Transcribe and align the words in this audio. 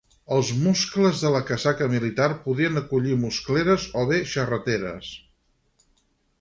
Els 0.35 0.47
muscles 0.61 1.21
de 1.25 1.31
la 1.35 1.41
casaca 1.49 1.89
militar 1.91 2.31
podien 2.47 2.81
acollir 2.83 3.19
muscleres 3.27 3.87
o 4.03 4.09
bé 4.15 4.21
xarreteres. 4.35 5.15